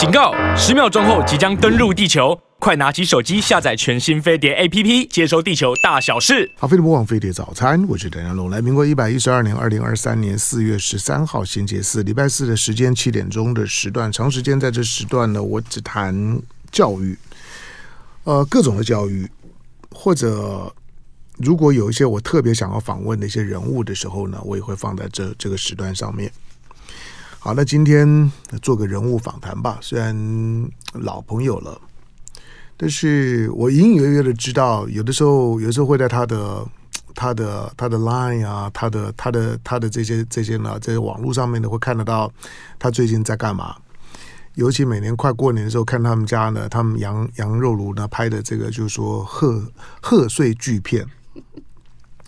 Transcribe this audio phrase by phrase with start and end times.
[0.00, 0.32] 警告！
[0.56, 6.50] 十秒钟后即将登陆地球，快拿起手机下载全新飞碟 APP，接收地球大小事。
[6.56, 8.48] 好，飞碟播网飞碟早餐，我是邓家龙。
[8.48, 16.40] 来，民国一百一十二年二零二三年四月十三号星期四，礼拜四的时间七点钟的时段，长时间在这时段呢，我只谈
[16.72, 17.14] 教育，
[18.24, 19.28] 呃，各种的教育，
[19.90, 20.74] 或者
[21.36, 26.32] 如果有一些我特别想要访问的一些人物的时候呢，我也会放在这这个时段上面。
[27.42, 28.30] 好，那今天
[28.60, 29.78] 做个人物访谈吧。
[29.80, 30.14] 虽然
[30.92, 31.80] 老朋友了，
[32.76, 36.62] 但是我隐隐约约的知道，有的时候，有时候会在他的、
[37.14, 42.30] 他的、他的 Line 啊，他的、他的、他的这些、这些呢，在网络上面呢，会看得到
[42.78, 43.74] 他最近在干嘛。
[44.56, 49.64] 尤其每年快过年的时候，看他们家呢，他们羊羊肉炉呢拍的这个，就是说贺
[50.02, 51.06] 贺岁巨片。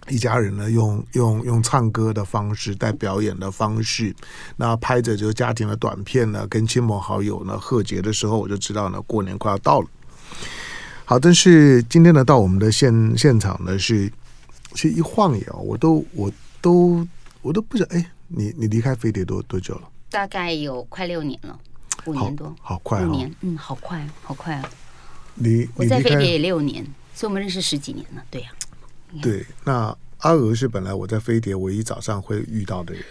[0.08, 4.14] 一家人呢，用用用唱歌的方式，带表演的方式，
[4.56, 9.86] 那拍着就是家庭的短片呢，跟亲朋好友呢贺节的时候，我就知道呢，过年快要到了。
[11.04, 14.10] 好，但是今天呢，到我们的现现场呢，是
[14.74, 17.06] 其实一晃眼，我都我都
[17.42, 19.82] 我都不知道，哎，你你离开飞碟多多久了？
[20.10, 21.58] 大概有快六年了，
[22.06, 24.68] 五年多，好，好快五年，嗯，好快，好快啊！
[25.34, 28.61] 你我在飞碟也六年，所以我们认识十几年了，对呀，啊。
[29.20, 33.02] 对，那阿娥是本来我在飞碟唯一早上会遇到的人。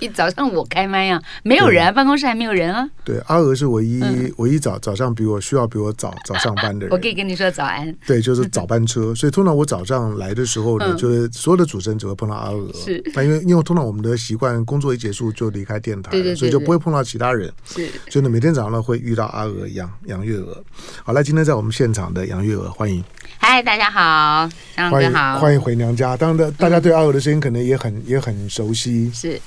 [0.00, 2.88] 一早上我开麦啊，没有人啊，办公室还没有人啊。
[3.04, 6.90] 对，阿娥是唯一、嗯、唯一早早上比我需要比我早早上班的人。
[6.94, 7.92] 我可以跟你说早安。
[8.06, 12.70] 对，就是早班车，所以通常我早上来的时候呢，嗯、就是所有的主持人只会碰到阿娥。
[12.72, 13.02] 是。
[13.14, 17.52] 那因为因为通常我们的习惯，工作一结束就离开电台，对对所以就不会碰到其他人。
[17.64, 17.88] 是。
[18.08, 20.62] 所以呢，每天早上呢会遇到阿娥杨杨月娥。
[21.02, 23.02] 好，来，今天在我们现场的杨月娥，欢迎。
[23.38, 26.16] 嗨，大家好，张哥好，欢迎回娘家。
[26.16, 29.10] 当然的，大家对阿娥的声音可能也很也很熟悉。
[29.12, 29.40] 是。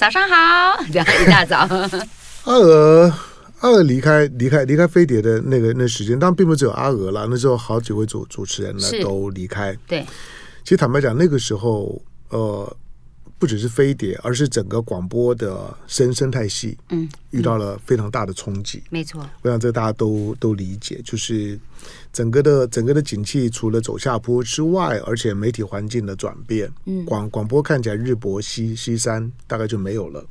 [0.00, 1.58] 早上好，这样一大早。
[2.44, 3.12] 阿娥，
[3.58, 9.76] 阿娥离开离开离开飞碟的那个那时间，当然并不只有阿娥了，那时候好几位主主持人呢都离开。
[9.86, 10.00] 对，
[10.64, 12.00] 其实坦白讲，那个时候
[12.30, 12.74] 呃，
[13.40, 18.80] 不只是飞碟，而是整个广播的生生态系，嗯，遇到了非常大的冲击。
[18.90, 21.58] 没错，我想这大家都都理解，就是。
[22.12, 30.22] 整个的整个的景气除了走下坡之外，而且媒体环境的转变，嗯，广广播看起来日薄西西山，大概就没有了。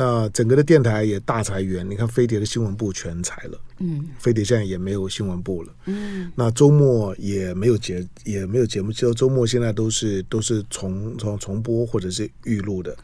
[0.00, 12.96] 那整个的电台也大裁员，你看飞碟的新闻部全裁了，嗯，飞碟现在也没有新闻部了，嗯，那周末也没有节也没有节目，就周末现在都是都是重重重播或者是预录的。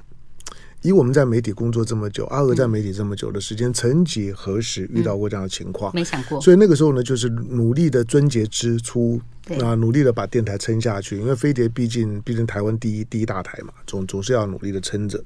[0.84, 5.90] 以我们在媒体工作这么久，阿娥在媒体这么久的时间，曾几何时遇到过这样的情况？
[5.94, 6.38] 没想过。
[6.42, 9.18] 所以那个时候呢，就是努力的撙节支出，
[9.62, 11.18] 啊，努力的把电台撑下去。
[11.18, 15.24] 因为飞碟毕竟毕竟台湾第一第一大台嘛，总总是要努力的撑着。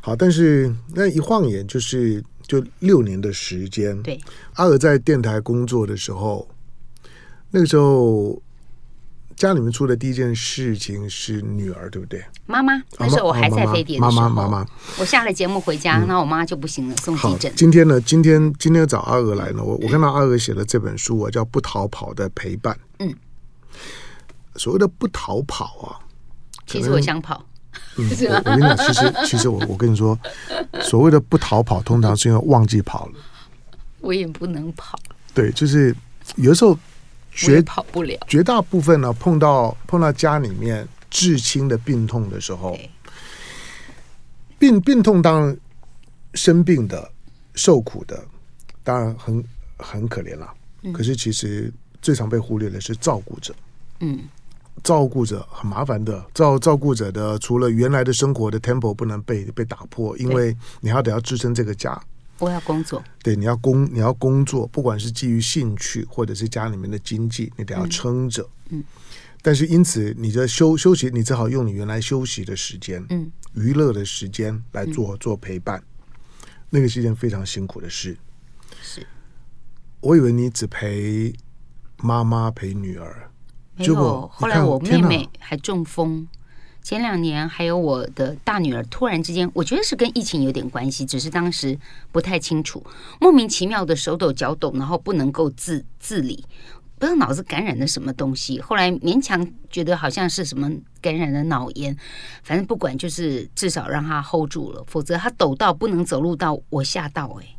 [0.00, 4.02] 好，但是那一晃眼就是就六年的时间。
[4.02, 4.20] 对，
[4.54, 6.48] 阿娥在电台工作的时候，
[7.52, 8.42] 那个时候。
[9.42, 12.24] 家里面出的第一件事情是女儿，对不对？
[12.46, 14.66] 妈妈，那时候我还在飞碟的时候，妈妈妈妈，
[15.00, 17.52] 我下了节目回家，那、嗯、我妈就不行了，送急诊。
[17.56, 22.72] 今天呢，今天今天找阿娥来呢，我我看到阿娥写的这本书啊，叫《不逃跑的陪伴》。
[23.00, 23.12] 嗯，
[24.54, 25.98] 所谓的不逃跑啊，
[26.68, 27.44] 其实我想跑。
[27.96, 30.16] 嗯， 我我跟你讲，其实其实我我跟你说，
[30.82, 33.14] 所谓的不逃跑，通常是因为忘记跑了。
[34.02, 34.96] 我也不能跑。
[35.34, 35.92] 对，就是
[36.36, 36.78] 有的时候。
[37.34, 42.78] 绝跑不了，绝大部分呢，碰到碰到家里面至亲的病痛的时候，
[44.58, 45.56] 病病痛当然
[46.34, 47.10] 生病的、
[47.54, 48.22] 受苦的，
[48.84, 49.44] 当然很
[49.78, 50.52] 很可怜了。
[50.82, 50.92] 嗯。
[50.92, 53.54] 可是其实最常被忽略的是照顾者。
[54.00, 54.20] 嗯，
[54.82, 62.00] 照顾者很麻烦的，照照顾者的除了原来的生活的 tempo 不能被被打破，因为你还得要支撑这个家。
[62.42, 68.42] 我要工作，对，你要工，你要工作，不管是基于兴趣或者是家里面的经济，你得要撑着。
[68.70, 68.84] 嗯，嗯，
[69.40, 75.80] 但是因此，你的休休息，你只好用你原来休息的时间，嗯，娱乐的时间来做做陪伴，
[76.68, 78.18] 那个是一件非常辛苦的事。
[78.82, 79.06] 是，
[80.00, 81.32] 我以为你只陪
[81.98, 83.30] 妈妈陪女儿，
[83.78, 86.26] 结果后来我妹妹还中风。
[86.82, 91.78] 前两年还有我的大女儿，突然之间，我觉得是跟疫情有点关系，只是当时
[92.10, 92.84] 不太清楚，
[93.20, 96.44] 莫名其妙的手抖脚抖，然后不能够自自理，
[96.98, 98.60] 不知道脑子感染了什么东西。
[98.60, 100.70] 后来勉强觉得好像是什么
[101.00, 101.96] 感染了脑炎，
[102.42, 107.56] 反正不管，就是至少让她 hold 住了，否则她抖到不能走路到我吓到哎、欸，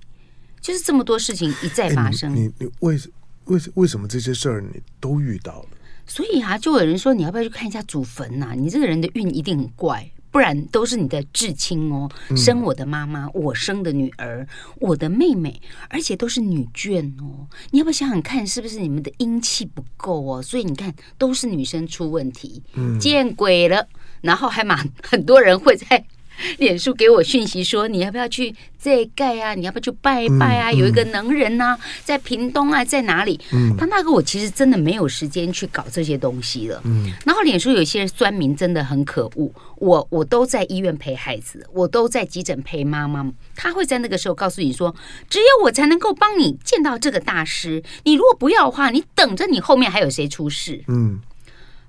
[0.60, 2.36] 就是这么多事情一再发生。
[2.36, 3.10] 你你为什
[3.46, 5.70] 为什为什么这些事儿你都遇到了？
[6.14, 8.54] 所以啊，就有人说，你要不要去看一下祖坟呐？
[8.56, 12.08] 你这个人的运一定很怪，不然都是你的至亲哦，
[12.38, 14.48] 生我的妈妈，我生的女儿，
[14.80, 17.48] 我的妹妹，而且都是女眷哦。
[17.72, 20.40] 你要不要想想看，是不是你们的阴气不够哦？
[20.40, 22.62] 所以你看，都是女生出问题，
[23.00, 23.88] 见鬼了。
[24.22, 26.06] 然后还蛮很多人会在。
[26.58, 29.54] 脸书给我讯息说，你要不要去这盖啊？
[29.54, 30.70] 你要不要去拜一拜啊？
[30.72, 33.40] 嗯嗯、有一个能人呐、啊，在屏东啊，在哪里？
[33.52, 36.82] 嗯，他那个我其实真的没有时间去搞这些东西了。
[36.86, 44.94] 嗯，然后脸书有些酸民真的很可恶，我我都在医院陪孩子，我都在急诊陪妈妈，他会在那个时候告诉你说，
[45.30, 50.84] 只有我才能够帮你见到这个大师，你如果不要的话，你等着，你后面还有谁出事？
[50.88, 51.20] 嗯。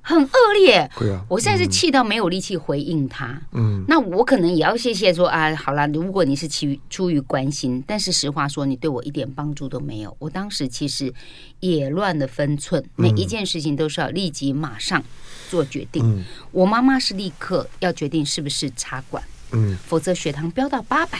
[0.06, 3.40] 很恶劣，对啊、我现在是气到没有力气回应他。
[3.52, 10.14] 嗯，那我可能也要谢谢说啊，好啦，如果你是出于出于关心，但是实话说，你对我一点帮助都没有。
[10.18, 11.12] 我当时其实
[11.60, 15.02] 也乱了分寸，每一件事情都是要立即马上
[15.48, 16.04] 做决定。
[16.04, 16.22] 嗯、
[16.52, 21.18] 我妈妈是立刻要决定是不是插管，嗯，否则血糖飙到八百，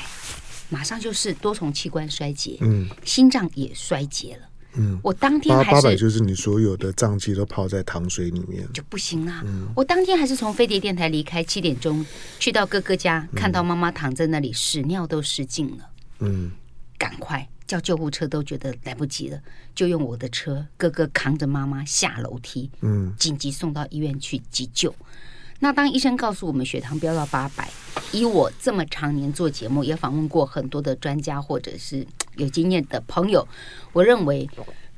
[0.69, 4.49] 马上就是多重器官衰竭，嗯，心脏也衰竭了。
[4.77, 9.43] 嗯，我当天还是八百，就是你所有的脏器都泡在糖水里面就不行啊。
[9.47, 12.05] 嗯，我当天还是从飞碟电台离开，七点钟
[12.39, 15.89] 去到哥哥家，看到妈妈躺在那里，屎尿都失禁了。
[16.19, 16.51] 嗯，
[16.99, 19.41] 赶快叫救护车都觉得来不及了，
[19.75, 24.95] 就用我的车，哥哥扛着妈妈下楼梯，嗯，紧急送到医院去急救。
[25.61, 27.71] 那当医生告诉我们血糖飙到八百，
[28.13, 33.47] 以我这么常年做节目，也访问过很多的专家或者是有经验的朋友，
[33.93, 34.49] 我认为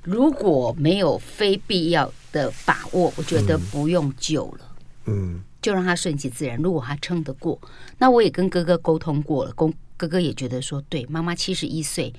[0.02, 4.76] 如果没有非必要的把握，我觉得不用救了。
[5.06, 6.56] 嗯，就让他顺其自然。
[6.58, 7.60] 如果他撑得过，
[7.98, 12.12] 那我也跟哥哥沟通过了，公哥哥也觉得说，对，妈妈七十一岁，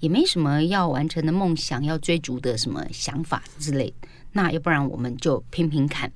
[0.00, 3.92] 也没什么要完成的梦想，要追逐的什么想法之类。
[4.32, 6.12] 那要不然我们就拼拼看。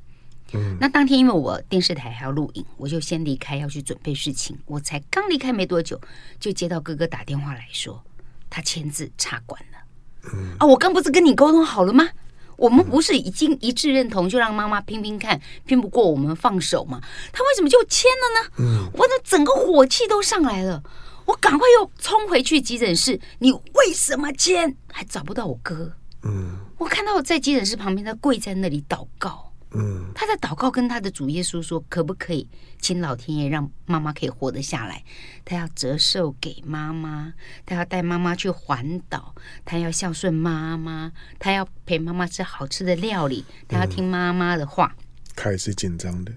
[0.52, 4.56] 嗯，那当天因为我电视台还要录影，我就先离开要去准备事情。
[4.66, 6.00] 我才刚离开没多久，
[6.38, 8.02] 就接到哥哥打电话来说，
[8.50, 9.78] 他签字插管了。
[10.32, 12.08] 嗯啊，我刚不是跟你沟通好了吗？
[12.56, 17.00] 我们不是已经一致认同，就让妈妈拼拼看，拼不过我们放手吗？
[17.32, 18.50] 他为什么就签了呢？
[18.58, 20.82] 嗯，我的整个火气都上来了，
[21.24, 23.20] 我赶快又冲回去急诊室。
[23.38, 24.76] 你为什么签？
[24.92, 25.92] 还找不到我哥。
[26.24, 29.47] 嗯，我看到我在急诊室旁边，他跪在那里祷告。
[29.72, 32.48] 嗯，他在祷告，跟他的主耶稣说：“可不可以
[32.80, 35.04] 请老天爷让妈妈可以活得下来？
[35.44, 37.34] 他要折寿给妈妈，
[37.66, 39.34] 他要带妈妈去环岛，
[39.66, 44.96] 他要孝顺妈妈，他要陪妈妈吃好吃的料理，他要听妈妈的话。”
[45.36, 46.32] 他也是紧张的。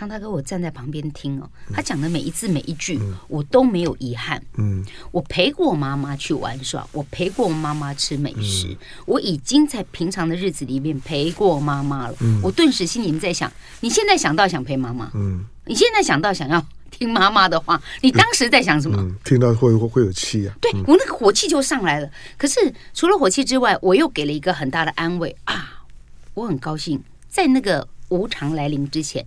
[0.00, 2.98] 汤大哥，我站在旁边听哦，他讲的每一字每一句，
[3.28, 4.42] 我都没有遗憾。
[4.56, 8.74] 嗯，我陪过妈妈去玩耍，我陪过妈妈吃美食，
[9.04, 12.16] 我已经在平常的日子里面陪过妈妈了。
[12.42, 19.06] 我顿时心里面在想，你现在想到想陪妈妈，嗯，你现在想到想要听妈妈的话，你当时在想什么？
[19.22, 20.56] 听到会会会有气啊？
[20.62, 22.10] 对，我那个火气就上来了。
[22.38, 22.58] 可是
[22.94, 25.84] 除了火气之外，我又给了一个很大的安慰啊！
[26.32, 29.22] 我很高兴，在那个无常来临之前。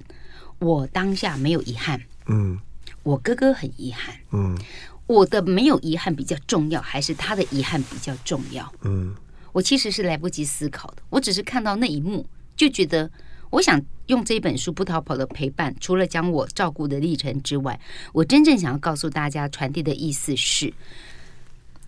[0.63, 2.57] 我当下没有遗憾，嗯，
[3.03, 4.57] 我哥哥很遗憾，嗯，
[5.05, 8.73] 我的没有遗憾比较重要，还是他的遗憾比较重要？
[8.83, 9.13] 嗯，
[9.51, 12.25] 我其实是来不及思考的，我只是看到那一幕
[12.55, 13.11] 就觉得，
[13.49, 17.79] 我想用这本书《不逃跑的陪伴》，除了讲我照顾的历程之外，
[18.13, 20.73] 我真正想要告诉大家传递的意思是：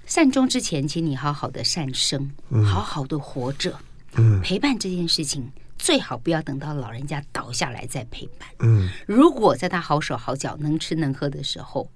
[0.05, 2.29] 善终之前，请你好好的善生，
[2.65, 3.79] 好好的活着，
[4.15, 5.49] 嗯，陪伴这件事情。
[5.85, 8.49] 最好不要等到老人家倒下来再陪伴。
[8.61, 11.87] 嗯，如果在他好手好脚、能吃能喝的时候，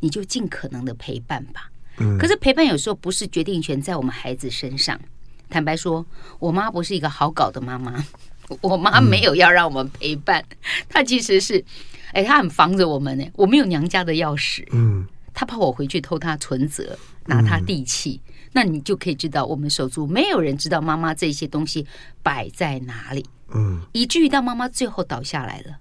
[0.00, 1.70] 你就尽可能的陪伴吧。
[1.96, 5.00] 嗯，可是陪伴有时候不是决定权在我们孩子身上。
[5.48, 6.04] 坦白说，
[6.38, 8.04] 我妈不是一个好搞的妈妈。
[8.60, 11.64] 我妈没有要让我们陪伴，嗯、她其实是，
[12.12, 13.26] 哎，她很防着我们呢。
[13.32, 14.62] 我没有娘家的钥匙。
[14.72, 18.20] 嗯，她怕我回去偷她存折，拿她地契。
[18.26, 21.86] 嗯那你就可以知道，我们手足没有人知道妈妈这些东西
[22.22, 23.24] 摆在哪里，
[23.54, 25.78] 嗯，以至于到妈妈最后倒下来了，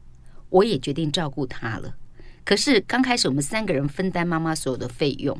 [0.49, 1.95] 我也决定照顾她了。
[2.43, 5.37] 可是刚开始我们三个人分担妈妈所有的费用，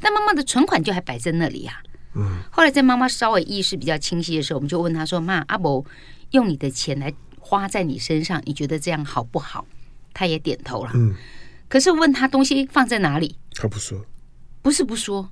[0.00, 1.82] 但妈妈的存款就还摆在那里呀，
[2.14, 2.38] 嗯。
[2.50, 5.84] 后来在妈妈稍微意识比较清晰的时候，我们就问她说：“妈，阿伯
[6.32, 9.66] 用你的钱来花在你身上，你觉得这样好不好？”
[10.12, 11.14] 她也点头了，嗯。
[11.68, 14.04] 可是问她东西放在哪里，她不说，
[14.60, 15.30] 不是不说，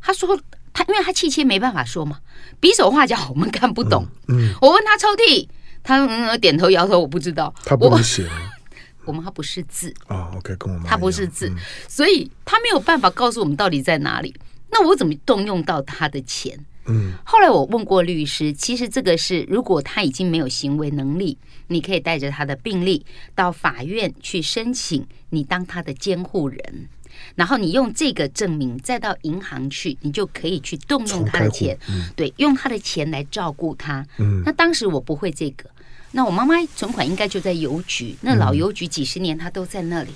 [0.00, 0.38] 她说。
[0.78, 2.20] 他因为他气切没办法说嘛，
[2.60, 4.06] 比手画脚我们看不懂。
[4.28, 5.48] 嗯，嗯我问他抽屉，
[5.86, 7.54] 他嗯点头摇头，我不知道。
[7.64, 8.28] 他不会写。
[9.06, 10.32] 我们他不识字啊、哦。
[10.38, 10.84] OK，跟我妈。
[10.84, 11.48] 他不识字，
[11.86, 14.34] 所以他没有办法告诉我们到底在哪里。
[14.72, 16.58] 那我怎么动用到他的钱？
[16.86, 21.38] 嗯，后来我问过律师，其实这个是如果他已经没有行为能力，
[21.68, 26.88] 你可以带着他的病历到法院去申请，你当他的监护人，
[27.36, 34.04] 然后你用这个证明再到银行去，你就可以去动用他的钱，嗯、对，用他的钱来照顾他。
[34.18, 35.68] 嗯，那当时我不会这个，
[36.16, 40.10] 那我妈妈存款应该就在邮局，那老邮局几十年她都在那里，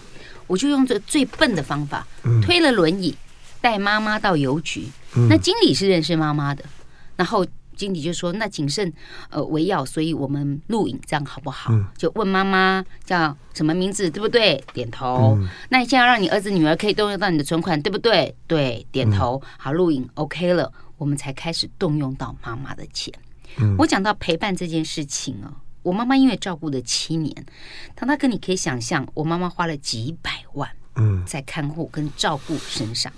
[0.47, 2.09] 我就用这最笨的方法，
[2.43, 3.15] 推了轮椅
[3.61, 4.89] 带妈妈到邮局。
[5.29, 6.65] 那经理是认识妈妈的，
[7.17, 8.91] 然后经理就说：“那谨慎
[9.29, 14.65] 呃为要，所以我们录影这样好不好？”就问妈妈叫什么名字，对不对？
[14.73, 15.39] 点头。
[15.69, 18.35] 那你现在让你儿子女儿可以动用到你的存款，对不对？
[18.47, 19.43] 对，点头。
[19.59, 23.13] 好，录影 OK 了，我们才开始动用到妈妈的钱。
[23.77, 25.53] 我讲到陪伴这件事情啊，
[25.83, 27.47] 我妈妈因为照顾了七年，
[27.97, 30.71] 唐大哥，你可以想象，我妈妈花了几百万
[31.27, 33.11] 在看护跟照顾身上。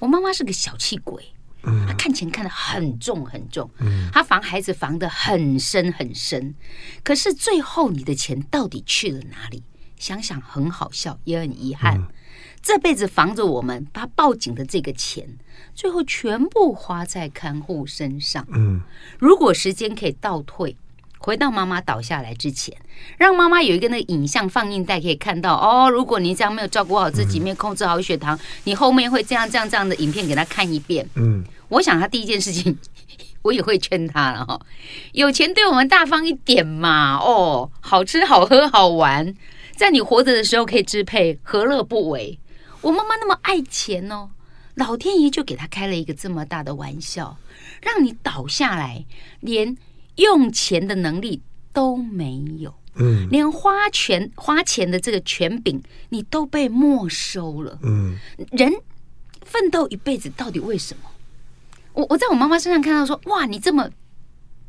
[0.00, 3.70] 我妈妈是个小气鬼，她看钱看得很重很重，
[4.12, 6.54] 她防孩子防得很深很深。
[7.04, 9.62] 可是最后你的钱到底去了哪里？
[9.96, 12.08] 想想很好笑，也很遗憾。
[12.60, 15.38] 这辈子防着我们，把报警的这个钱，
[15.74, 18.44] 最后全部花在看护身上。
[19.18, 20.76] 如果时间可以倒退。
[21.22, 22.74] 回到妈妈倒下来之前，
[23.18, 25.90] 让妈妈有一个那个影像放映带可以看到哦。
[25.90, 31.06] 如果你这样没有照顾好自己，没有控制好血糖，你后面会这样这样这样的影片给他看一遍。
[31.16, 32.78] 嗯，我想他第一件事情，
[33.42, 34.58] 我也会劝他了哈。
[35.12, 39.34] 有钱对我们大方一点嘛，哦，好吃好喝好玩，
[39.76, 42.38] 在你活着的时候可以支配，何乐不为？
[42.80, 44.30] 我妈妈那么爱钱哦，
[44.76, 47.36] 老天爷就给他开了一个这么大的玩笑，
[47.82, 49.04] 让你倒下来，
[49.40, 49.76] 连。
[50.20, 51.40] 用钱的能力
[51.72, 58.16] 都没有，嗯，连花钱花钱的这个权柄你都被没收了，嗯，
[58.52, 58.70] 人
[59.46, 61.10] 奋斗一辈子到底为什么？
[61.94, 63.88] 我我在我妈妈身上看到说，哇，你这么，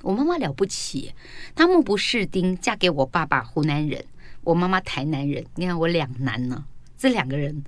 [0.03, 1.13] 我妈妈了不起，
[1.53, 4.05] 她目不识丁，嫁给我爸爸湖南人，
[4.45, 6.63] 我妈妈台南人，你看我两难呢，
[6.97, 7.63] 这两个人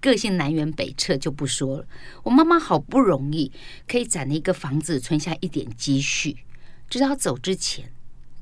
[0.00, 1.86] 个性南辕北辙就不说了。
[2.22, 3.50] 我妈妈好不容易
[3.88, 6.36] 可以攒了一个房子，存下一点积蓄。
[6.88, 7.84] 直到走之前，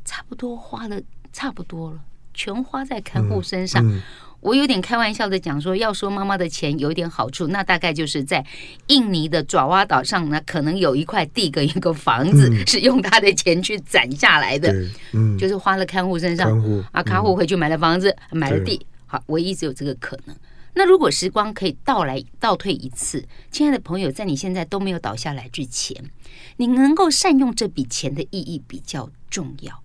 [0.05, 1.01] 差不多花了
[1.33, 1.99] 差不多了，
[2.33, 3.85] 全花在看护身上。
[3.87, 4.03] 嗯嗯、
[4.41, 8.45] 我有点开玩笑的讲说，要说妈妈的钱有一点好处，那大概就是在
[8.89, 14.73] 印尼的爪哇岛上呢，可能有一块地跟一个房子是用他的钱去攒下来的。
[15.13, 16.57] 嗯，就是花了看护身上，
[16.93, 20.37] 啊，看护回去买了房子，嗯、买了地，好，我一直有这个可能。
[20.75, 26.11] 那如果时光可以倒来倒退一次，亲爱的朋友，在你现在都没有倒下来之前，
[26.57, 29.83] 你能够善用这笔钱的意义比较重要。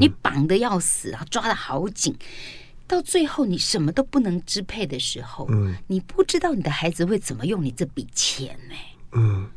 [0.00, 2.16] 你绑的要死啊，抓的好紧，
[2.86, 5.48] 到最后你什么都不能支配的时候，
[5.88, 8.74] 你不知道你的孩子会怎么用你这笔钱呢？
[9.12, 9.48] 嗯，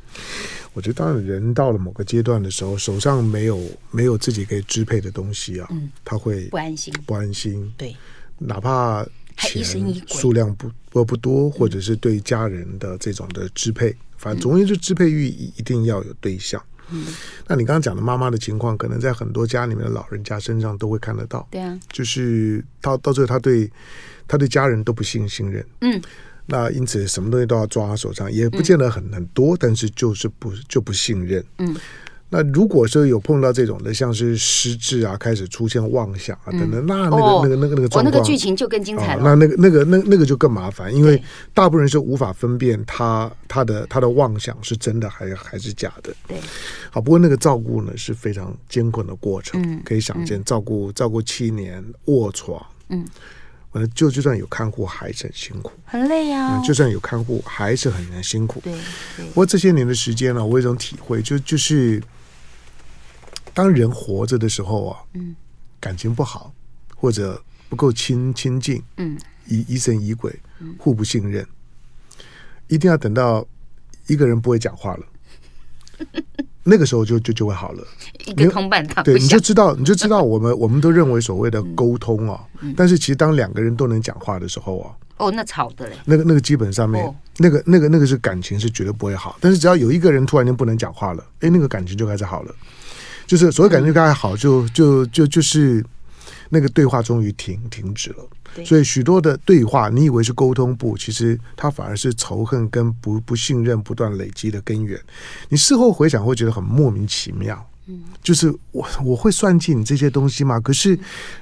[0.73, 3.59] 我觉得当人到了某个阶段的时候，手上没有
[3.91, 5.69] 没有自己可以支配的东西啊，
[6.03, 7.71] 他会不安心，不安心。
[7.77, 7.95] 对，
[8.39, 9.05] 哪怕。
[9.37, 9.63] 钱
[10.07, 16.61] 数量不不不多，或者是对家人的这种的支配，反正总而言之就支配欲一定要有对象。
[16.89, 17.05] 嗯，
[17.47, 21.47] 那你刚刚讲的妈妈的情况，可能在很多家里面的老人家身上都会看得到。
[21.49, 23.71] 对啊，就是到到最后，他对
[24.27, 25.65] 他对家人都不信信任。
[25.79, 26.01] 嗯，
[26.47, 31.43] 那因此什么东西都要抓他手上，也不见得很很多，但是就是不就不信任。
[31.59, 31.75] 嗯。
[32.33, 39.21] 那如果说有碰到这种的，像是失智啊，开始出现妄想啊等等，那那个那个那个那个状况，那个剧情就更精彩了。
[39.21, 41.21] 那那个那个那那个就更麻烦，因为
[41.53, 46.13] 大部分人是无法分辨他他的他的妄想是真的还还是假的。
[46.25, 46.37] 对，
[46.89, 53.05] 好，不过那个照顾呢是非常艰困的过程，可以想见，照顾照顾七年卧床，嗯，
[53.73, 56.61] 完了就就算有看护还是很辛苦，很累啊。
[56.65, 58.61] 就算有看护还是很很辛苦。
[58.61, 58.73] 对，
[59.17, 62.01] 不过这些年的时间呢，我有一种体会，就就是。
[63.53, 65.35] 当人活着的时候啊，嗯，
[65.79, 66.53] 感情不好，
[66.95, 69.17] 或者不够亲亲近，嗯，
[69.47, 70.33] 疑疑神疑鬼，
[70.77, 71.45] 互不信任，
[72.67, 73.45] 一定要等到
[74.07, 75.05] 一个人不会讲话了，
[76.63, 77.83] 那个时候就就就会好了。
[78.25, 82.43] 一个同伴他对，你就知道，你就知道， 我们我们都认为所谓的沟通啊，
[82.75, 92.55] 但是其实当两个人都能讲话的时候啊，哦，那吵的嘞，那个那个基本上面，那个那个那个是感情是绝对不会好，但是只要有一个人突然间不能讲话了，哎，那个感情就开始好了。
[93.31, 95.81] 就是所谓感觉刚才好，就就就就是
[96.49, 98.27] 那个对话终于停停止了。
[98.65, 104.99] 所以许多的对话，你以为是沟通不，其实它反而是仇恨跟不不信任不断累积的根源。
[105.47, 107.65] 你事后回想会觉得很莫名其妙。
[108.21, 110.59] 就是我我会算计你这些东西嘛？
[110.59, 110.99] 可是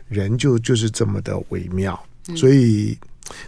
[0.09, 1.99] 人就就是这么的微妙。
[2.35, 2.95] 所以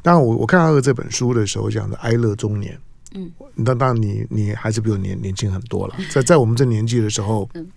[0.01, 2.75] 当然我我看到这本书的时候讲的哀乐中年。
[3.13, 5.95] 嗯，那当然你你还是比我年年轻很多了。
[6.09, 7.67] 在在我们这年纪的时候，嗯，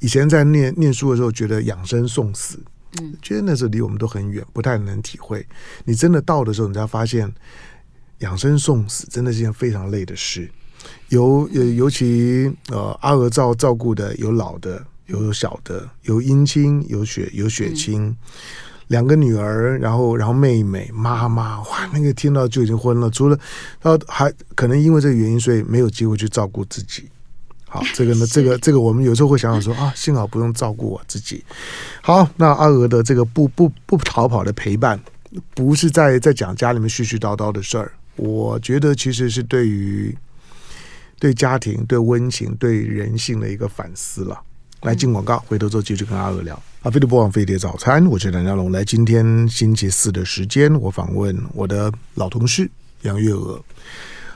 [0.00, 2.58] 以前在念念书的时候，觉得养生送死，
[3.00, 5.46] 嗯，觉得那时候离我们都很远，不太能体会。
[5.84, 7.32] 你真的到的时候，你才发现
[8.18, 10.50] 养生送死真的是件非常累的事。
[11.08, 18.02] 尤尤尤其呃，阿娥照照顾的有老的，有小的，有姻亲，有血有血亲。
[18.02, 18.16] 嗯
[18.88, 23.10] 两个女儿，然后然后妹妹妈妈，哇，那个听到就已经昏了。
[23.10, 23.36] 除了，
[23.82, 27.10] 然后还可能因为这个原因，所以没有机会去照顾自己。
[27.76, 31.44] 好，这个呢， 这个这个我们有时候会想想说啊，幸好不用照顾我自己。
[32.00, 34.98] 好，那阿娥的这个不不不逃跑的陪伴，
[35.54, 37.92] 不是在在讲家里面絮絮叨叨的事儿。
[38.16, 40.16] 我觉得其实是对于
[41.18, 44.40] 对家庭、对温情、对人性的一个反思了。
[44.82, 46.58] 来进广告，回头之后继续跟阿娥聊。
[46.82, 48.70] 阿飞的播放飞碟早餐，我是梁家龙。
[48.72, 52.70] 来，今天星期四的时间，我访问我的老同事
[53.02, 53.60] 杨月娥。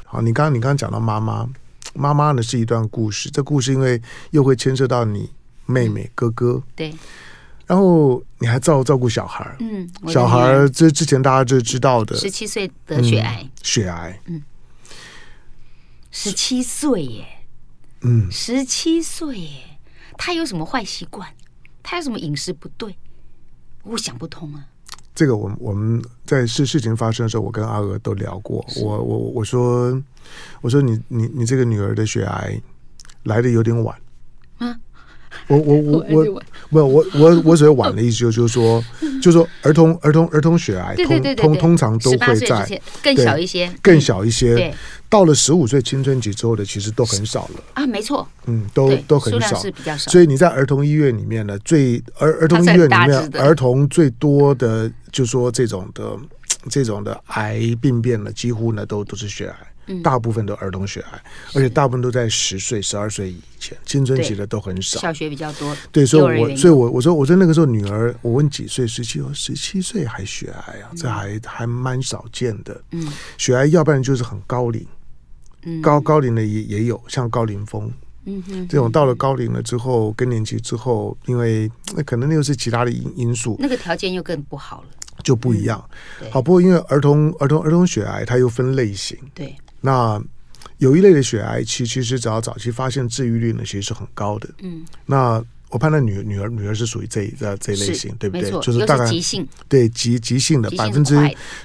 [0.05, 1.49] 好，你刚刚你刚刚讲到妈妈，
[1.95, 5.31] 妈妈呢是一段故事，这故事因为又会牵涉到你
[5.67, 6.95] 妹妹、哥哥，对，
[7.67, 14.43] 然后你还照照顾小孩，嗯，小孩这之前大家就知道的，十七岁得血癌，嗯、血癌，嗯，
[16.11, 17.27] 十七岁耶，
[18.03, 19.79] 嗯，十七岁耶，
[20.17, 21.29] 他有什么坏习惯？
[21.83, 22.95] 他有什么饮食不对？
[23.83, 24.69] 我想不通啊！
[25.15, 28.65] 这个我我们在事事情发生的时候，我跟阿娥都聊过。
[28.81, 30.01] 我我我说
[30.61, 32.61] 我说你你你这个女儿的血癌
[33.25, 33.95] 来的有点晚
[34.59, 34.75] 啊！
[35.47, 36.25] 我我我 我
[36.71, 38.83] 不我我我所谓晚的意思就是说
[39.23, 44.75] 就是说儿童儿童儿童血癌通通通常都会在更小一些更小一些对。
[45.11, 50.11] 到了十五岁青春期之后的，其实都很少了啊，没错，嗯，都都很少，是比较少。
[50.11, 56.17] 所以你在儿童医院里面呢，最儿儿童医院里面儿童最多的，就说这种的
[56.71, 59.57] 这种的癌病变呢，几乎呢都都是血癌。
[60.05, 65.01] 大部分都儿童血癌，而且大部分都在十岁、十二岁以前，青春期的都很少。
[65.01, 65.77] 小学比较多。
[65.91, 68.87] 对，所以我，所以我我说，我说那个时候女儿，我问几岁？
[68.87, 70.93] 十七，十七岁还血癌啊？
[70.97, 72.81] 这还还蛮少见的。
[72.93, 74.87] 嗯，血癌要不然就是很高龄，
[75.63, 77.91] 嗯，高高龄的也也有，像高龄风，
[78.25, 84.89] 嗯哼，这种到了高龄了之后，更年期之后，因为那可能那又是其他的因因素，那个条件又更不好了，
[85.23, 85.83] 就不一样。
[86.31, 89.55] 好，不过因为儿童儿童儿童血癌，它又分类型，对。
[89.81, 90.23] 那
[90.79, 94.49] 有一类的血癌，其其实只要早期发现，治愈率呢其实是很高的。
[94.63, 98.51] 嗯，那我判断女女儿女儿是属于这这这类型，对不对？
[98.61, 101.17] 就是大概急性，对急急性的百分之，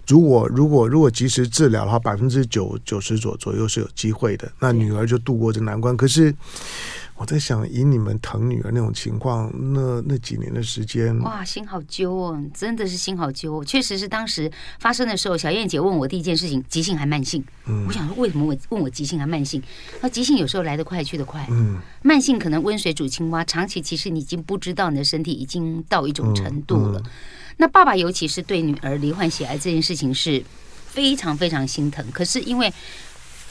[0.08, 4.50] 如果如果如果及时治疗的话，百分之九九十左左右是有机会的。
[4.60, 5.98] 那女儿就度过这难关。
[5.98, 6.34] 可是。
[7.18, 13.64] 我在想，以你们疼女儿那种情况，那那几年的时间，哇，心好揪哦，真的是心好揪哦。
[13.64, 17.42] 确实是当时发生的时候，小燕姐问我第一件事情，急性还慢性？
[17.68, 19.64] 嗯，我想说为什么我问我急性还慢性？
[20.02, 27.00] 那急性有时候来得快去得快，嗯，慢性可能温水煮青蛙，长期其实你已经不知道你的身体已经到一种程度了。
[27.00, 27.12] 嗯嗯、
[27.56, 30.44] 那爸爸尤其是对女儿罹患血癌这件事情是
[30.86, 32.74] 非常非常心疼，可是因为。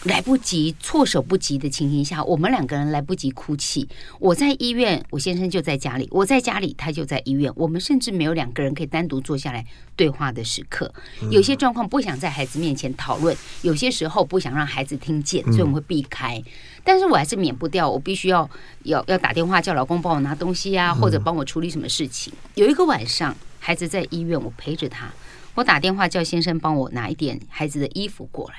[0.04, 3.88] 来不及，措手不及的情形下，我们两个人来不及哭泣。
[4.20, 7.50] 我在医院，我先生就在家里；我在家里，他就在医院。
[7.56, 9.64] 我们甚至没有两个人可以单独坐下来
[9.96, 10.92] 对话的时刻。
[11.30, 16.42] 有些状况不想在孩子面前讨论，有些时候不想让孩子听见，所以我们会避开。
[16.84, 18.48] 但是我还是免不掉，我必须要
[18.82, 22.30] 要要打电话叫老公帮我拿东西啊，或者帮我处理什么事情。
[22.56, 25.10] 有一个晚上，孩子在医院，我陪着他，
[25.54, 28.56] 我打电话叫先生帮我拿一点孩子的衣服过来。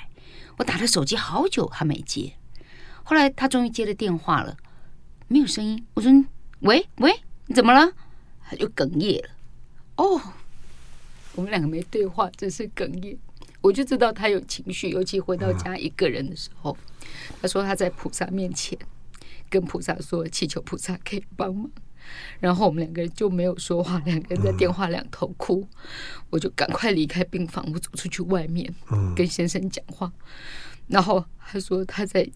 [0.57, 2.33] 我打了手机好久，他没接。
[3.03, 4.57] 后来他终于接了电话了，
[5.27, 5.85] 没有声音。
[5.93, 6.11] 我说
[6.61, 7.13] ：“喂喂，
[7.47, 7.91] 你怎么了？”
[8.47, 9.29] 他就哽咽了。
[9.97, 10.21] 哦，
[11.35, 13.17] 我们两个没对话，只是哽咽。
[13.61, 16.77] 我就知道他有情绪，尤其回到家一个人的时候。
[17.41, 18.77] 他说他在菩萨面前
[19.49, 21.69] 跟菩萨说，祈求菩萨可以帮忙。
[22.39, 25.67] 然后我们两个人就没有说话，两个人在电话两头哭。
[26.29, 28.73] 我就赶快离开病房，我走出去外面，
[29.15, 30.11] 跟先生讲话。
[30.87, 32.29] 然后他说他在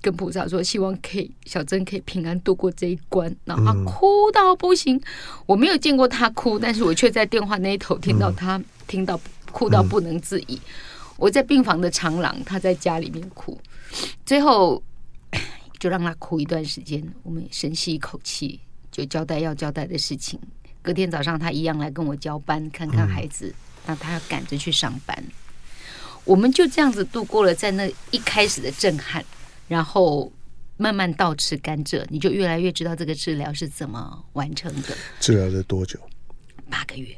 [0.00, 3.34] 跟菩萨说，希望可以小珍可以平安度过这一关。
[3.44, 5.00] 然后他哭到不行，
[5.46, 9.20] 我没有见过他哭，但是我却在电话那一头听到他听到
[9.52, 10.60] 哭到不能自已。
[11.16, 13.58] 我在病房的长廊，他在家里面哭。
[14.26, 14.82] 最后
[15.78, 18.60] 就让他哭一段时间，我们深吸一口气。
[18.94, 20.38] 就交代要交代的事情，
[20.80, 23.52] 隔天早上他一样来跟我交班，看看孩子，
[23.86, 25.24] 那他要赶着去上班。
[26.24, 29.24] 我们就这样子度过了在那一开始的震撼，
[29.66, 30.32] 然后
[30.76, 34.96] 慢慢倒吃甘蔗，你就越来越知道这个治疗是怎么完成的。
[35.18, 35.98] 治疗了多久？
[36.70, 37.16] 八个月。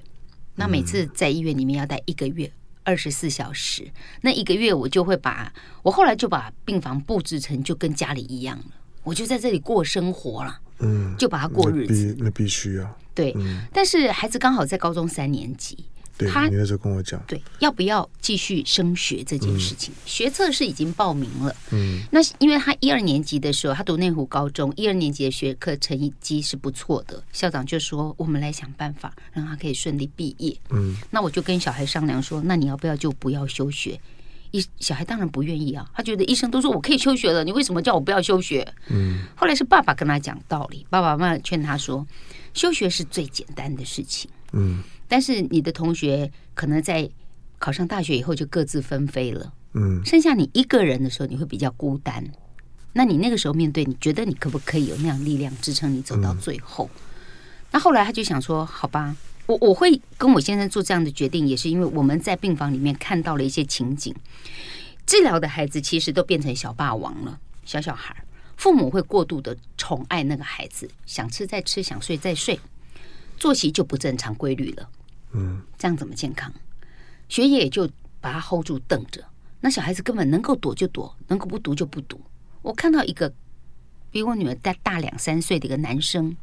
[0.55, 2.51] 那每次在医院里面要待一个月，
[2.85, 3.87] 二十四小时。
[4.23, 8.65] 那一个月我就会把我后来就把病房布置成就跟家里一样了，
[9.03, 10.63] 我就在这里过生活了。
[10.81, 12.97] 嗯，就把它过日子，那必，那必须啊。
[13.15, 15.79] 对，嗯、但是孩子刚好在高中三年级。
[16.19, 21.55] 对，他你那时候跟我讲，对，要不要继续升学这件事情，嗯、学测是已经报名了。
[21.73, 30.57] 嗯，那因为他一二年级的时候，他读内湖高中，一二年级的学科成绩是不错的，校长就说我们来想办法让他可以顺利毕业。
[30.71, 34.01] 嗯，那我就跟小孩商量说，那你要不要就不要休学？
[34.51, 38.67] 一小孩当然不愿意啊，他觉得医生都说我可以休学了，你为什么叫我不要休学？
[38.89, 42.07] 嗯，后来是爸爸跟他讲道理，爸爸妈妈劝他说，
[42.55, 44.31] 休学是最简单的事情。
[44.53, 44.83] 嗯。
[45.09, 47.09] 但是你的同学可能在
[47.61, 52.25] 考上大学以后就各自纷飞了，嗯，剩下你一个人的时候，你会比较孤单。
[52.93, 56.91] 那你那个时候面对，你觉得你可不可以有那样力量支撑你走到最后？
[56.93, 57.01] 嗯、
[57.71, 59.15] 那后来他就想说，好吧，
[59.47, 64.15] 我我会跟我先生做这样的决定，也是因为我们在病房里面看到了一些情景。
[65.07, 68.25] 治疗的孩子其实都变成小霸王了，小小孩，
[68.57, 72.59] 父母会过度的宠爱那个孩子，想吃再吃，想睡再睡，
[73.39, 74.91] 作息就不正常规律了。
[75.33, 76.53] 嗯，这样怎么健康？
[77.29, 77.89] 学业也就
[78.21, 79.25] 把他 hold 住，等着。
[79.61, 82.21] 那小孩子根本能够躲就躲，能够不读就不读。
[82.63, 83.33] 我看到一个
[84.11, 86.37] 比我女儿大大两三岁的一个男生，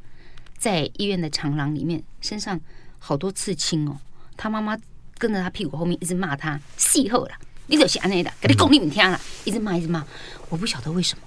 [0.58, 2.60] 在医院的长廊里面，身上
[3.06, 4.00] 好多刺青哦。
[4.38, 4.78] 他妈妈
[5.18, 7.32] 跟着他屁股后面一直骂他，细后了，
[7.68, 10.06] 你就是安内的，给你讲你唔听了，一直骂一直骂。
[10.48, 11.24] 我不晓得为什么。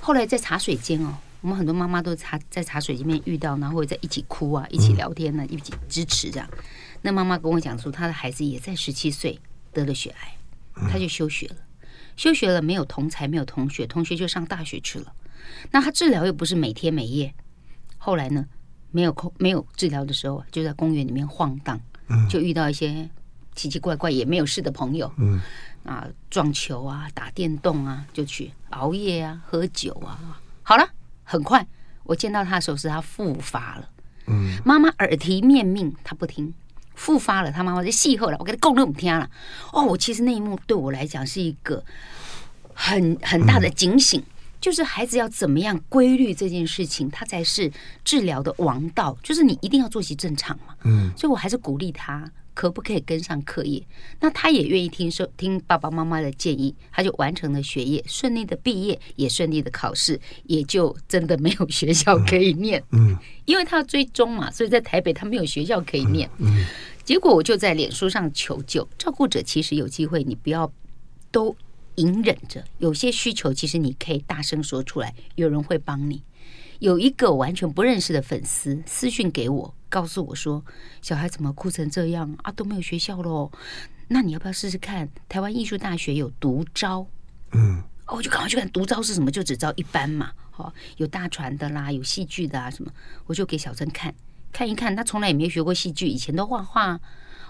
[0.00, 1.18] 后来在茶水间哦。
[1.42, 6.46] 我们很多妈妈都茶在茶水里面遇到，然后在一起哭啊，一起聊天呢、啊，一起支持这样。
[7.00, 9.40] 那妈妈跟我讲说，她的孩子也在十七岁
[9.72, 10.36] 得了血癌，
[10.90, 11.56] 她就休学了，
[12.14, 15.14] 休学了没有同才，没有同学，同学就上大学去了。
[15.70, 17.32] 那她治疗又不是每天每夜，
[17.96, 18.44] 后来呢，
[18.90, 21.80] 没有空没有治疗的时候，就在公园里面晃荡，
[22.28, 23.08] 就遇到一些
[23.54, 25.40] 奇奇怪怪也没有事的朋友，嗯
[25.84, 30.88] 啊，撞球啊，打电动啊，就去熬夜啊，喝酒啊，好了。
[31.22, 31.64] 很快，
[32.02, 33.88] 我见到他的时候是他复发了。
[34.26, 36.52] 嗯，妈妈耳提面命，他不听，
[36.96, 37.52] 复发了。
[37.52, 39.30] 他妈妈就戏后了，我给他讲那么天了。
[39.72, 41.84] 哦，我其实那一幕对我来讲是一个
[42.74, 44.26] 很很大的警醒，嗯、
[44.60, 47.70] 就是孩子要怎么样规律这件事情，他才是
[48.04, 49.16] 治疗的王道。
[49.22, 50.74] 就是你一定要作息正常嘛。
[50.84, 52.30] 嗯，所以我还是鼓励他。
[52.52, 53.82] 可不可以跟上课业？
[54.18, 62.82] 那他也愿意听说听爸爸妈妈的建议，他就完成了学业，顺利的毕业，也顺利的考试，也就真的没有学校可以念。
[62.90, 66.28] 嗯，因为他要追踪嘛，所以在台北他没有学校可以念。
[66.38, 66.66] 嗯，
[67.02, 70.70] 结果我就在脸书上求救，照顾者其实有机会，你不要
[71.30, 71.56] 都
[71.96, 76.22] 隐忍着，有些需求其实你可以大声说出来，有人会帮你。
[76.78, 80.64] 有一个完全不认识的粉丝私讯给我，告诉我说
[81.02, 82.50] ：“小孩怎么哭成这样啊？
[82.52, 83.52] 都没有学校喽，
[84.08, 85.06] 那你要不要试试看？
[85.28, 87.06] 台湾艺术大学有独招，
[87.52, 92.90] 嗯，我就赶快去看独招是什么，就只招一班嘛，好，有大传的啦，有戏剧的啊什么，
[93.26, 94.14] 我就给小珍看
[94.50, 96.98] 看一看，他从来也没学过戏剧，以前都画画，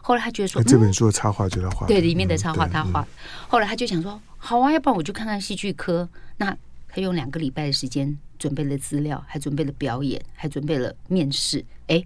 [0.03, 3.07] 后来他觉得说、嗯、这本书的插画就他画，对，里面的插画他画，嗯、
[3.49, 6.57] 后来他就想说，好啊，要不然我就看看戏剧科，那
[6.89, 11.63] 他用两个礼拜的时间。”准备了资料，还准备了表演，还准备了面试。
[11.89, 12.03] 哎，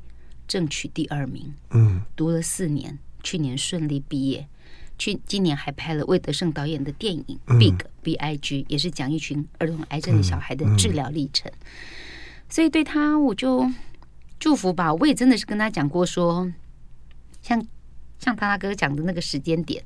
[0.48, 1.54] 争取第二名。
[1.70, 4.44] 嗯，读了四年，去年顺利毕业。
[4.98, 11.48] 去今年还拍了魏德胜导演的电影《Big B I G》，也是讲一群儿童癌症的小孩的治疗历程。
[12.48, 13.70] 所以对他，我就
[14.40, 14.92] 祝福吧。
[14.92, 16.52] 我也真的是跟他讲过说，说
[17.42, 17.64] 像
[18.24, 19.84] 像他大哥讲的那个时间点，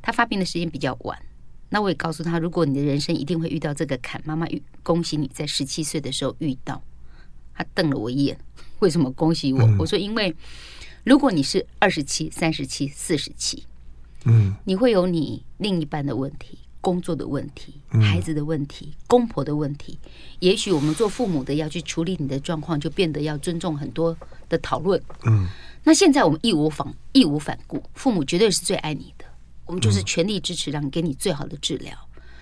[0.00, 1.18] 他发病的时间比较晚。
[1.70, 6.80] 那我也告诉他，如果你的人生一定会遇到这个坎，妈妈遇恭喜你在十七岁的时候遇到。
[7.52, 8.38] 他瞪了我一眼，
[8.78, 9.60] 为什么恭喜我？
[9.78, 10.34] 我说因为
[11.04, 13.64] 如果你是二十七、三十七、四十七，
[14.24, 19.98] 嗯，你会有你另一半的问题、工作的问题、孩子的问题、公婆的问题。
[20.38, 24.16] 也许我们做父母的要去处理你的状况，就变得要尊重很多
[24.48, 25.00] 的讨论。
[25.24, 25.46] 嗯，
[25.84, 29.24] 那现在我们义无反义无反顾，父母绝对是最爱你的。
[29.66, 31.92] 我们就是全力支持，让你给你最好的治疗。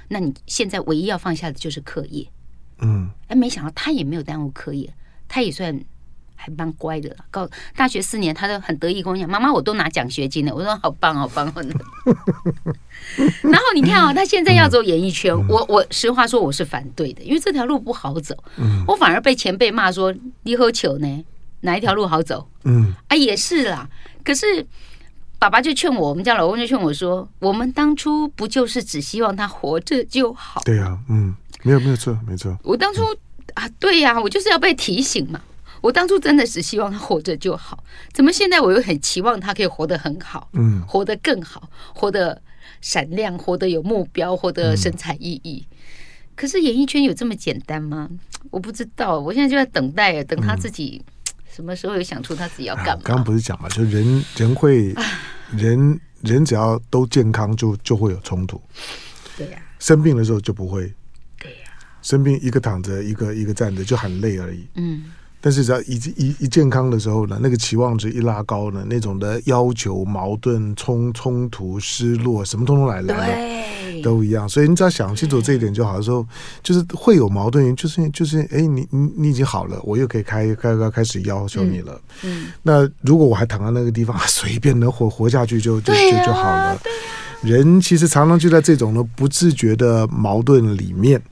[0.09, 2.27] 那你现在唯一要放下的就是课业。
[2.79, 4.92] 嗯，哎，没想到他也没有耽误课业，
[5.27, 5.79] 他也算
[6.38, 7.16] 还蛮乖的了。
[7.31, 7.46] 高
[7.77, 11.53] 大学四年，他都很得意跟我讲：“妈妈，我都拿奖学金了。”我说：“好棒，好棒！”
[13.42, 18.35] 然后你看啊，他现在要走演艺圈，我我实话说我是反对的，因为这条路不好走。
[18.87, 21.24] 我反而被前辈骂说：“你喝酒呢？
[21.62, 23.88] 哪一条路好走？”嗯，啊，也是啦。
[24.24, 24.64] 可是。
[25.40, 32.59] 爸爸就劝我，我们家老公就劝我说：“我们当初不就是只希望他活着就好？”对呀、啊，嗯，没有没有错，没错。
[32.64, 33.18] 我当初、嗯、
[33.55, 35.40] 啊，对呀、啊，我就是要被提醒嘛。
[35.80, 42.40] 我当初真的是希望他活着就好，怎么现在我又很期望他可以活得很好，嗯，活得更好，活得
[42.80, 45.62] 闪亮，活得有目标，活得神采奕奕。
[45.62, 45.66] 嗯、
[46.34, 48.08] 可是演艺圈有这么简单吗？
[48.50, 51.02] 我不知道，我现在就在等待，等他自己
[51.50, 53.02] 什么时候有想出他自己要干嘛。
[53.04, 54.94] 刚刚不是讲嘛，就人人会
[55.56, 58.60] 人人只要都健康就，就就会有冲突。
[59.36, 60.92] 对呀、啊，生病的时候就不会。
[61.38, 64.66] 对呀、啊，生病一个躺着，一个一个站着，就很累而已。
[64.74, 65.04] 嗯。
[65.40, 74.48] 但是只要一一一健康的时候呢，那个期望值一拉高呢，那种的要求、矛盾、冲冲突、失落，什么通通来了，对，都一样。
[74.48, 76.03] 所以你只要想清楚这一点就好。
[76.03, 76.27] 说
[76.62, 82.01] 就是会有矛盾，就是就是，哎，你你你已经好了，我又可以开开开开始要求你了。
[82.24, 86.81] 嗯，那如果我还躺在那个地方， 随便能活活下去就就就就好了。
[87.42, 91.22] 人其实常常就在这种呢不自觉的矛盾里面。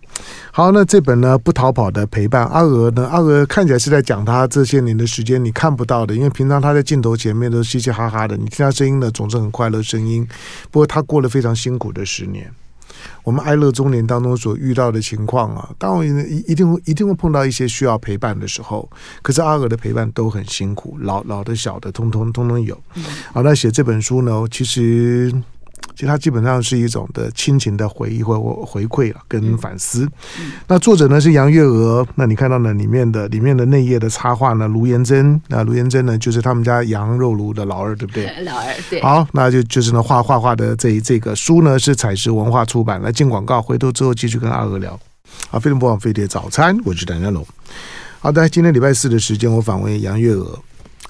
[0.50, 10.26] 好，那这本呢不逃跑的陪伴，阿娥呢，阿娥看起来是在讲他这些年的时间你看不到的，因为平常他在镜头前面都嘻嘻哈哈的，你听他声音呢总是很快乐声音。
[10.70, 12.50] 不过他过了非常辛苦的十年，
[13.22, 18.88] 我们哀乐中年当中所遇到的情况啊，当然一定会一定会碰到一些需要陪伴的时候，
[19.20, 22.74] 可是阿娥的陪伴都很辛苦，老老的小的通通通通有。
[23.34, 25.30] 好，那写这本书呢，其实。
[25.94, 30.08] 其实它基本上是一种的亲情的回忆或回馈了，跟反思。
[30.38, 38.26] 嗯、那作者呢是杨月娥，那你看到呢里面的里面的内页的插画呢，卢延珍，那卢延珍呢就是他们家羊肉炉的老二，对不对？
[38.44, 39.02] 老二对。
[39.02, 43.00] 好，那就就是呢画画画的这这个书呢是采石文化出版。
[43.00, 44.98] 来进广告，回头之后继续跟阿娥聊。
[45.48, 47.46] 好，飞碟播放飞碟早餐，我是谭家龙。
[48.20, 50.58] 好的，今天礼拜四的时间，我访问杨月娥。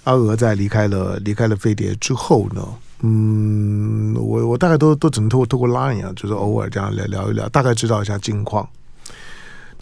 [0.05, 2.62] 阿娥在离开了离开了飞碟之后呢？
[3.01, 8.69] 嗯，我我大概都都只能透过透过 Line 啊，就是偶尔这样聊聊一聊，大概知道一下近况。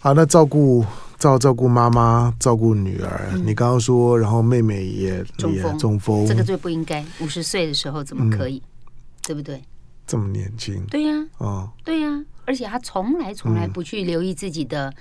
[0.00, 0.84] 好，那照顾
[1.18, 3.30] 照照顾妈妈，照顾女儿。
[3.32, 7.04] 嗯、你刚刚说，然后妹妹也中风也中风，这个最不应该。
[7.20, 8.56] 五十岁的时候怎么可以？
[8.56, 8.90] 嗯、
[9.22, 9.62] 对不对？
[10.06, 10.84] 这么年轻。
[10.90, 11.46] 对呀、啊。
[11.46, 11.70] 哦。
[11.84, 14.92] 对呀、啊，而且他从来从来不去留意自己的。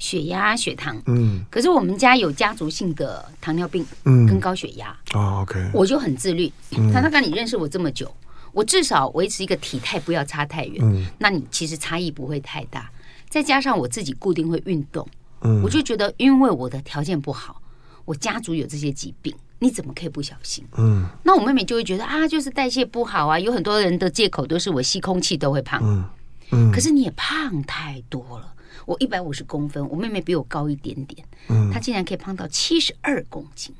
[0.00, 6.50] 血压、血糖，嗯，可是我们家有家族性的糖尿病，嗯，跟高血压，哦，OK，我就很自律。
[6.92, 8.12] 他他跟你认识我这么久，
[8.50, 12.90] 我至少维持一个体态不要差太远，嗯，那你其实差异不会太大。
[13.28, 15.06] 再加上我自己固定会运动，
[15.42, 17.60] 嗯，我就觉得因为我的条件不好，
[18.06, 20.64] 我家族有这些疾病，你怎么可以不小心？
[20.78, 26.04] 嗯，那我妹妹就会觉得啊，就是代谢不好啊，有很多人的借口都是我吸空气都会胖，嗯。
[26.52, 28.54] 嗯，可是你也胖太多了。
[28.90, 33.72] 我一百五十公分，我妹妹比我高一点点，嗯，她竟然可以胖到七十二公斤，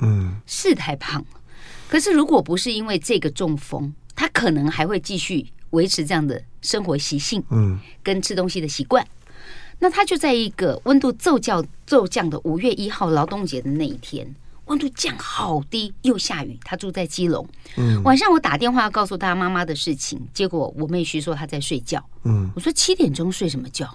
[0.00, 1.40] 嗯，是太胖了。
[1.86, 9.06] 可是如果不是因为这个中风，她可能还会继续维持这样的生活习性，嗯，跟吃东西的习惯。
[9.78, 16.58] 那她就在一个温度骤降骤降的五月一号劳动节的那一天，温度降好低，又下雨。
[16.64, 23.88] 她住在基隆，嗯，晚上我打电话要告诉她妈妈的事情，结果我妹婿说她在睡觉，嗯，我说七点钟睡什么觉？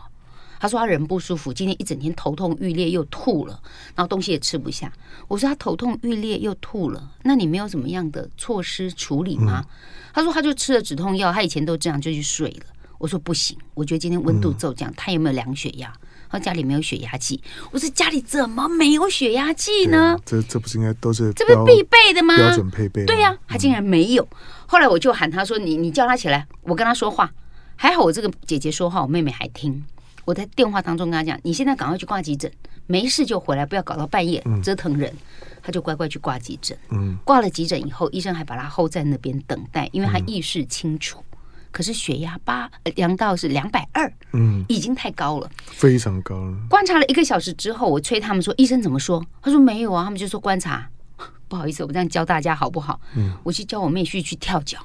[0.59, 3.59] 他说他人不舒服，今天一整天头痛欲裂又吐了，
[3.95, 4.91] 然后东西也吃不下。
[5.27, 9.63] 我说他头痛欲裂又吐了，那你没有什么样的措施处理吗？
[9.65, 9.69] 嗯、
[10.13, 12.65] 他说他就吃了止痛药，他以前都这样就去睡了。
[12.97, 15.93] 我说不行，我觉得今天温度骤降，嗯、他有没有量血压？
[16.29, 17.41] 他说家里没有血压计。
[17.71, 20.19] 我说家里怎么没有血压计呢？
[20.25, 22.35] 这这不是应该都是这不是必备的吗？
[22.35, 23.05] 标准配备。
[23.05, 24.23] 对呀、啊，他竟然没有。
[24.23, 27.31] 嗯、后来我就喊他说：“你你叫他起来，我跟他说话。”
[27.77, 29.83] 还好我这个姐姐说话，我妹妹还听。
[30.29, 32.51] 我在电话当中跟他讲：“你现在赶快去挂急诊，
[32.85, 35.11] 没事就回来，不要搞到半夜折腾人。
[35.11, 35.17] 嗯”
[35.63, 36.77] 他就乖乖去挂急诊。
[36.91, 41.37] 嗯，挂了急诊以后，医生还把他 hold 在那边等待，因为他意识清楚，嗯、
[41.71, 46.55] 可是血压八量到是两百二，嗯，已经太高了，非常高了。
[46.69, 50.87] 观察了一个小时之后，我催他们说：“医生怎么说？”他说：“没有啊。”他们就说：“观察。
[51.49, 53.01] ”不好意思，我这样教大家好不好？
[53.15, 54.77] 嗯，我去教我妹婿去跳脚。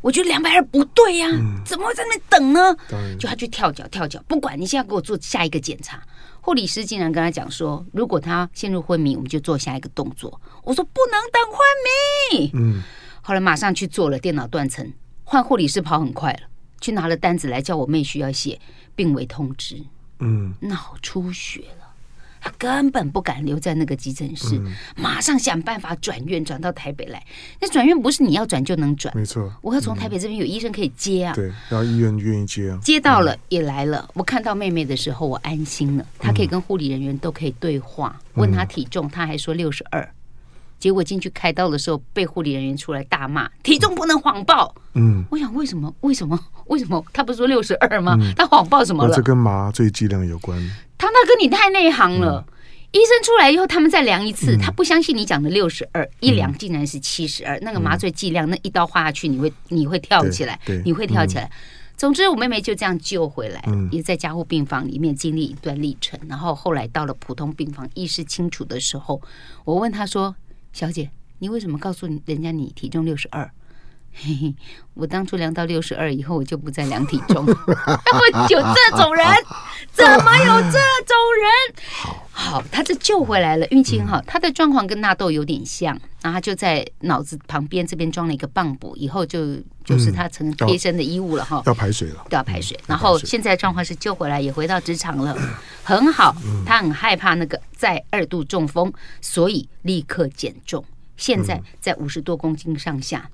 [0.00, 2.76] 我觉得两百二不对呀、啊，嗯、怎么会在那等呢？
[2.88, 6.02] 然就他去跳脚，跳脚，不管你现在给我做下一个检查。
[6.40, 10.40] 护理师竟然跟他讲说，如果他陷入昏迷，我们就做下一个动作。
[10.64, 12.50] 我说不能等昏迷。
[12.54, 12.82] 嗯，
[13.20, 14.90] 后来马上去做了电脑断层，
[15.22, 16.40] 换护理师跑很快了，
[16.80, 18.58] 去拿了单子来叫我妹需要写
[18.94, 19.84] 病危通知。
[20.20, 21.79] 嗯，脑出血了。
[22.40, 27.22] 他根本不敢留在那个急诊室，嗯、马上想办法转院，转到台北来。
[27.60, 29.52] 那转院不是你要转就能转，没错。
[29.60, 32.78] 我要从台北这边有医生可以接啊，对，然后医院愿意接啊。
[32.82, 34.04] 接到了，也来了。
[34.08, 36.06] 嗯、我看到妹妹的时候，我安心了。
[36.18, 40.08] 她可以跟护理人员都可以对话，嗯、问她体重，她还说六十二。
[40.78, 44.74] 结果进去开刀的时候，被护理人员出来大骂：体重不能谎报。
[44.94, 45.94] 嗯，我想为什么？
[46.00, 46.40] 为什么？
[46.68, 47.04] 为什么？
[47.12, 48.16] 他不是说六十二吗？
[48.34, 49.14] 他谎报什么了？
[49.14, 50.58] 这跟麻醉剂量有关。
[51.00, 52.44] 他那跟你太内行了，
[52.92, 57.58] 医生出来以后，他们再量一次，他不相信你讲的六十二，一量竟然是七十二。
[57.60, 61.50] 那个麻醉剂量，那一刀划下去，你会你会跳起来，你会跳起来。
[61.96, 66.20] 总之，我妹妹就这样救回来，也在加护病房里面经历一段历程。
[66.28, 69.22] 然后后来到了普通病房，意识清楚的时候，
[69.64, 70.36] 我问她说
[70.74, 73.50] ：“小姐，你为什么告诉人家你体重六十二？”
[74.12, 74.54] 嘿嘿，
[74.94, 77.46] 我当初量到六十二以后，我就不再量体重。
[78.50, 79.26] 有这种人？
[79.92, 81.74] 怎么有这种人？
[81.92, 84.20] 好，好，他这救回来了，运气很好。
[84.22, 91.62] 他的状况跟纳豆有点像，然后他就在脑子旁边这边装了一个棒补，以后就就是他成贴身的衣物了哈。
[91.66, 92.78] 要排水了，要排水。
[92.86, 95.34] 然后现在状况是救回来，也回到职场了，
[95.82, 96.34] 很好。
[96.66, 100.84] 他很害怕那个再二度中风，所以立刻减重，
[101.16, 103.30] 现在在五十多公斤上下。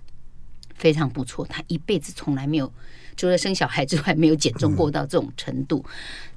[0.77, 2.73] 非常不错，他一辈子从来没有
[3.17, 5.93] 除了生小孩之外没有减重过到这种程度，嗯、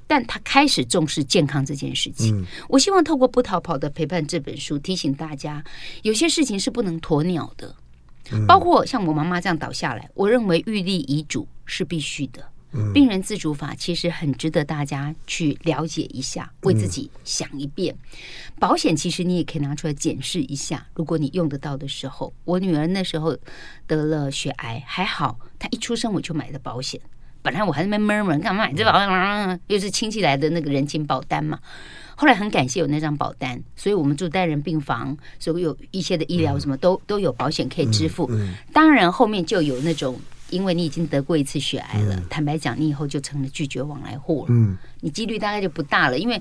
[0.06, 2.36] 但他开始重视健康这件事情。
[2.40, 5.62] 嗯、我希望透过不逃跑的陪伴这本书提醒大家，
[6.02, 7.74] 有些事情是不能鸵鸟的，
[8.32, 12.42] 嗯、包括像我妈妈这样倒下来，我认为预立遗嘱是必须的。
[12.94, 17.94] 病人自主法其实很值得大家去了解一下，为自己想一遍。
[18.58, 22.32] 保险其实你也可以拿出来检视一下，如果你用得到的时候。
[22.44, 23.36] 我女儿那时候
[23.86, 27.00] 得了血癌，还好她一出生我就买了保险。
[27.42, 29.60] 本来我还在那边闷闷，干嘛买这保险？
[29.66, 31.58] 又是亲戚来的那个人情保单嘛。
[32.14, 38.30] 后来很感谢有那张保单，所以我们住单人病房，所以有一些的医疗什么都都有保险可以支付。
[38.72, 40.20] 当然后面就有那种。
[40.50, 44.46] 因为你已经得过一次血癌了，坦白讲，你以后就成了拒绝往来户了。
[44.50, 46.40] 嗯，你几率大概就不大了，因为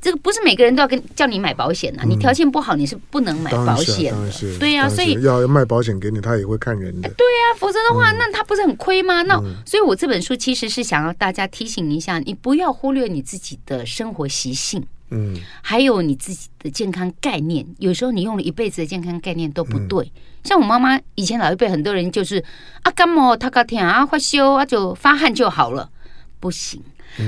[0.00, 2.04] 这个不是每个人都要跟叫你买保险呐。
[2.06, 4.58] 你条件不好，你是不能买保险的。
[4.58, 7.08] 对呀，所以要卖保险给你，他也会看人的。
[7.10, 9.22] 对呀，否则的话，那他不是很亏吗？
[9.22, 14.86] 那所以，我这本书其实是想要大家提醒一下，你不要忽略你自己的生活习性。
[15.10, 20.10] 嗯，还有你自己的健康概念，有时候你用了一辈子的健康概念都不对。
[20.46, 22.42] 像我妈妈以前老一辈很多人就是
[22.82, 25.90] 啊感冒、他个天啊发烧啊就发汗就好了，
[26.40, 26.82] 不行。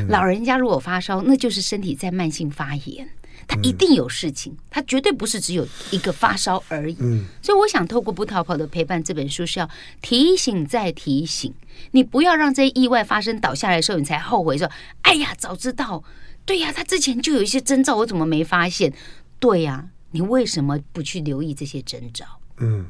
[0.08, 3.08] 老人家如果发烧，那就是身体在慢性发炎，
[3.46, 6.96] 他一定有事情，他绝对不是只有一个发烧而已。
[7.42, 9.68] 所以我想透过不逃跑的陪伴这本书是要
[10.02, 11.52] 提醒再提醒，
[11.92, 14.70] 你不要让这些意外发生倒下来的时候你才后悔说，
[15.02, 16.04] 哎呀早知道。
[16.44, 18.90] 对呀，他之前就有一些征兆，我怎么没发现？
[19.38, 22.24] 对呀，你为什么不去留意这些征兆？
[22.56, 22.86] 嗯，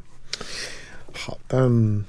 [1.13, 2.05] 好，但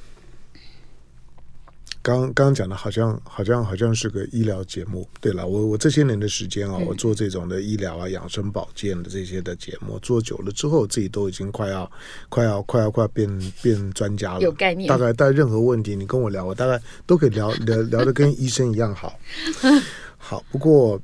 [2.01, 5.07] 刚刚讲的好像好像好像是个医疗节目。
[5.19, 11.91] 对了，我我这些年的时间啊，我做这种的医疗啊、养生保健的这些的节目，做久了之后，自己都已经快要
[12.29, 14.87] 快要快要快要变变专家了，有概念。
[14.87, 19.19] 大概带任何问题，你跟我聊，我大概都可以聊聊聊的跟医生一样好。
[20.17, 21.01] 好，不过。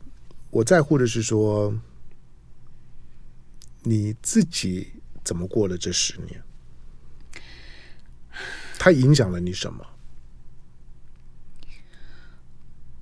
[0.51, 1.73] 我在乎的是说，
[3.83, 4.87] 你自己
[5.21, 6.41] 怎么过了这十年？
[8.77, 9.85] 它影响了你什么？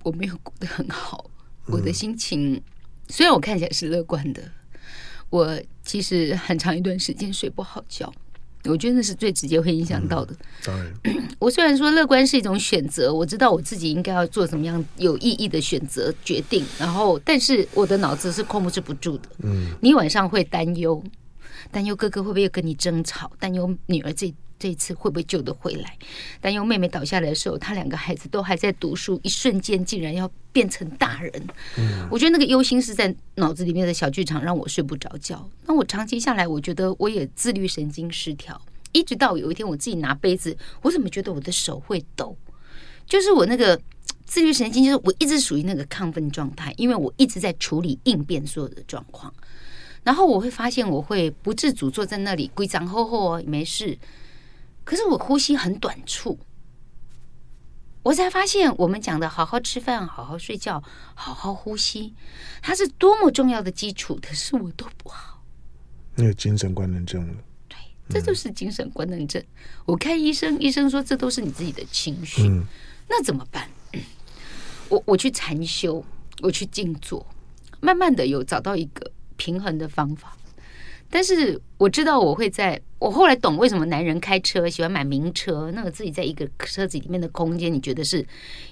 [0.03, 1.29] 我没有过得很好，
[1.65, 2.61] 我的心情、嗯、
[3.07, 4.51] 虽然我看起来是乐观的，
[5.29, 8.13] 我其实很长一段时间睡不好觉。
[8.65, 10.35] 我觉得那是最直接会影响到的。
[10.65, 10.93] 当然，
[11.39, 19.29] 我虽然说乐观是一种选择，我知道我自己应该要做什么样有意义的选择决定，然后，但是我的脑子是控制不住的。
[19.43, 21.01] 嗯，你晚上会担忧，
[21.71, 24.33] 担忧哥哥会不会又跟你争吵，担忧女儿这。
[24.63, 25.97] 这一次会不会救得回来？
[26.39, 31.33] 但因为妹妹倒下来的时候，她两个孩子都还在读书，一瞬间竟然要变成大人。
[31.77, 35.49] 嗯，我觉得那个忧心是在脑子里面的小剧场，让我睡不着觉。
[35.65, 38.61] 那我长期下来，我觉得我也自律神经失调，
[38.93, 42.37] 一直到有一天我自己拿杯子，我怎么觉得我的手会抖？
[43.05, 43.77] 就是我那个
[44.25, 49.33] 自律神经，就是我一直属于那个亢奋状态，因为我一直在处理应变所有的状况。
[50.05, 53.97] 然后我会发现，我会不自主坐在那里，规章厚厚哦，没事。
[54.83, 56.37] 可是我呼吸很短促，
[58.03, 60.83] 我才发现我们讲的好好吃饭、好好睡觉、
[61.15, 62.13] 好好呼吸，
[62.61, 64.19] 它是多么重要的基础。
[64.21, 65.41] 可是我都不好，
[66.15, 67.33] 你有精神官能症了。
[67.69, 67.77] 对，
[68.09, 69.41] 这就是精神官能症。
[69.41, 69.47] 嗯、
[69.85, 72.43] 我看医生，医生说这都是你自己的情绪。
[72.43, 72.65] 嗯、
[73.07, 73.69] 那怎么办？
[74.89, 76.03] 我我去禅修，
[76.41, 77.25] 我去静坐，
[77.79, 80.37] 慢慢的有找到一个平衡的方法。
[81.09, 88.25] 但是我知道我会在，我后来懂为什么男人开车喜欢买名车，那个自己在一个车子里面的空间，你觉得是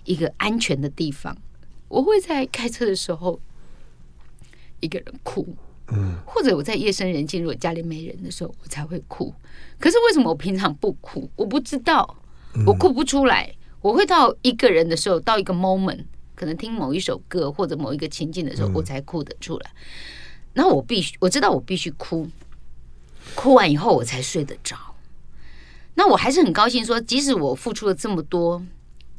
[0.05, 1.37] 一个安全的地方。
[1.89, 3.37] 我会在开车的时候
[4.79, 5.45] 一个人哭，
[5.91, 9.33] 嗯，或者我在夜深人静，如果家里没人的时候，我才会哭。
[9.77, 11.29] 可是为什么我平常不哭？
[11.35, 12.15] 我不知道，
[12.65, 13.53] 我哭不出来。
[13.81, 19.71] 我会到一个人的时候，到一个 moment，可能听某一首歌或者某一个情境的时候，我才哭得出来。
[20.53, 22.25] 然后我必须我知道我必须哭，
[23.41, 24.77] 哭完以后我才睡得着。
[25.95, 28.61] 那我还是很高兴说，说即使我付出了这么多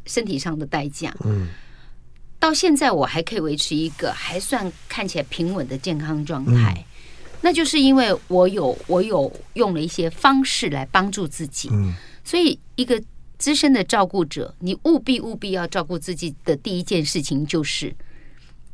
[0.06, 1.48] 身体上的代价，嗯，
[2.38, 6.84] 到现在我还可以维持一个还算看起来平稳的健康状态，嗯、
[7.40, 11.92] 那就是因为我有我有用了一些方式来帮助自己，嗯，
[12.22, 13.02] 所以一个
[13.38, 17.92] 资深的照顾者，你务必务必要照顾自己的第一件事情就是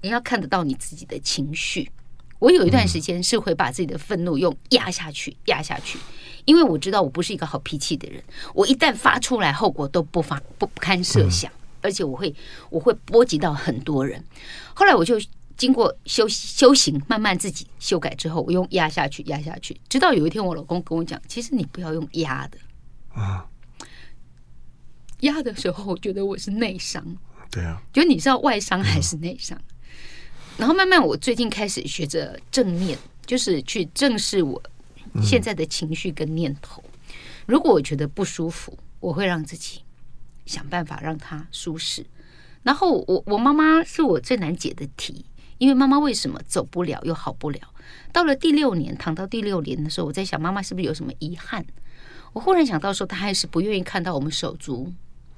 [0.03, 1.91] 你要看得到你自己的情绪。
[2.39, 5.99] 我有一段时间是会把自己的愤怒用压下去，压下去。
[6.45, 8.23] 因为我知道我不是一个好脾气的人，
[8.55, 12.35] 我一旦发出来，后果都不发不堪设想，而且我会
[12.71, 14.25] 我会波及到很多人。
[14.73, 15.21] 后来我就
[15.59, 22.59] 经过修修行，慢慢自己修改之后，我用压下去，压下去，直到有一天我老公跟我讲，其实你不要用压的
[23.13, 23.45] 啊，
[25.21, 27.05] 压的时候我觉得我是内伤，
[27.51, 29.61] 对啊，就你知道外伤还是内伤。
[30.59, 34.63] 然后慢慢我最近开始学着正念，就是去正视我。
[35.23, 36.85] 现在的情绪跟念头，
[37.47, 39.81] 如果我觉得不舒服，我会让自己
[40.45, 42.05] 想办法让它舒适。
[42.63, 45.25] 然后我我妈妈是我最难解的题，
[45.57, 47.61] 因为妈妈为什么走不了又好不了？
[48.13, 51.65] 到了第六年，躺到第六年的时候，我在想妈妈是不是有什么遗憾？
[52.35, 54.93] 我忽然想到说，她还是不愿意看到我们手足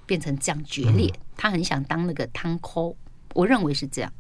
[0.05, 2.97] 变成这样决裂，她很想当那个汤扣。
[3.35, 4.13] 我认为是这样。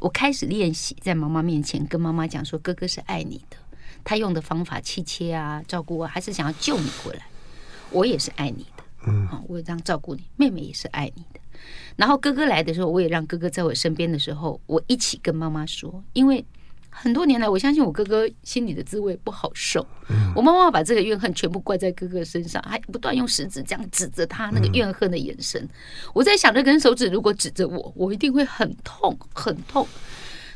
[0.00, 3.56] 我开始练习在妈妈面前跟妈妈讲说，哥哥是爱你的。
[4.02, 7.26] 他用的方法，气切啊，照顾我，还是想要救你回来。
[7.90, 10.24] 我也是爱你的，嗯，我也这样照顾你。
[10.36, 11.40] 妹妹也是爱你的。
[11.96, 16.42] 然后哥哥来的时候，我也让哥哥在我身边的时候，我一起跟妈妈说，因为
[16.90, 19.86] 很多年来，我相信我哥哥心里的滋味不好受。
[20.34, 25.66] 我妈妈把这个怨恨全部怪在哥哥身上，还不断用食指这样指着他那个怨恨的眼神。
[26.12, 29.86] 我在想，这根手指如果指着我，我一定会很痛，很痛。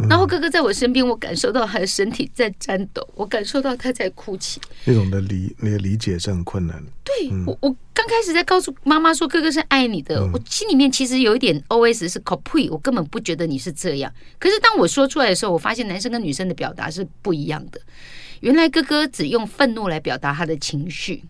[0.09, 4.61] 然后哥哥在我身边，我感受到他的身体在颤抖，我感受到他在哭泣。
[4.85, 6.91] 那种的理，那个理解是很困难的。
[7.05, 14.13] 对，我我刚开始在告诉妈妈说哥哥是爱你的，我心里面其实有一点 OS 是 copy，我根本不觉得你是这样。
[14.39, 17.81] 可是当我说出来的时候，我发现男生跟女生的表达是不一样的。
[18.41, 21.25] 原来哥哥只用愤怒来表达他的情绪。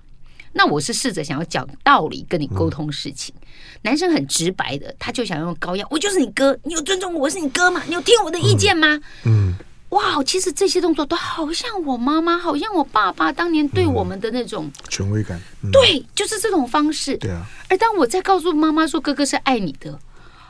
[0.56, 3.43] 那我是试着想要讲道理跟你沟通事情，嗯、
[3.84, 7.82] 男生很直白的，他就想用高压，我就是你哥，你有尊重我，我是你哥吗？
[7.86, 8.88] 你有听我的意见吗？
[9.24, 9.54] 嗯，嗯
[9.90, 17.16] 哇，其实这些动作都好像我妈妈，好像我爸爸当年对我们的那种权威感，嗯、对，就是这种方式。
[17.18, 17.46] 对啊。
[17.68, 19.98] 而当我在告诉妈妈说哥哥是爱你的，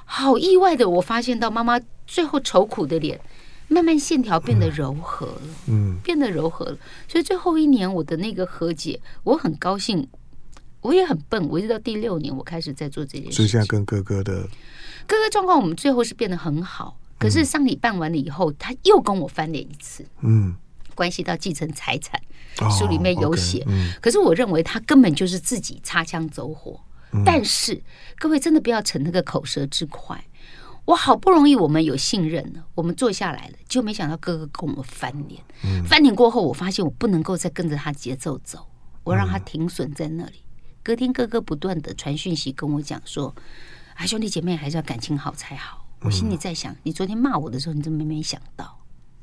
[0.05, 3.20] 好意外的，我发现到妈妈最后愁苦的脸。
[3.66, 6.76] 慢慢线条变得柔和了，嗯，变得柔和了。
[7.09, 10.07] 所以最后一年我的那个和解，我很高兴。
[10.85, 13.32] 我也很笨，我一直到第六年我开始在做这件事。
[13.32, 14.43] 所以现在跟哥哥的
[15.07, 16.99] 哥哥状况，我们最后是变得很好。
[17.18, 20.55] 可是丧礼办完了以后，他又跟我翻脸一次，嗯，
[20.95, 22.20] 关系到继承财产，
[22.70, 23.66] 书里面有写。
[24.03, 26.78] 可是我认为他根本就是自己擦枪走火。
[27.24, 27.82] 但是
[28.18, 30.22] 各位真的不要逞那个口舌之快。
[30.85, 35.41] 我好不容易，我们有信任了，我们坐下来了，就没想到哥哥跟我们翻脸。
[35.64, 38.66] 嗯、翻脸过后，我发现我不能够再跟着他节奏走，
[39.03, 40.44] 我让他停损在那里。
[40.85, 43.35] 嗯、隔天哥哥不断的传讯息跟我讲说
[43.97, 48.78] ：“啊，兄弟姐妹还是要感情好才好。”我心里在想：嗯、你昨天骂我的时候，你怎么没想到？